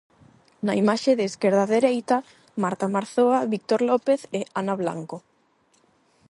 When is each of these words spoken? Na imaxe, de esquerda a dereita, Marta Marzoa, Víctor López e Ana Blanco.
Na 0.65 0.73
imaxe, 0.81 1.11
de 1.19 1.25
esquerda 1.31 1.61
a 1.65 1.71
dereita, 1.75 2.17
Marta 2.63 2.85
Marzoa, 2.95 3.47
Víctor 3.53 3.79
López 3.89 4.19
e 4.39 4.41
Ana 4.59 4.75
Blanco. 4.81 5.17